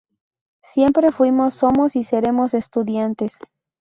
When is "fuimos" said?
1.11-1.53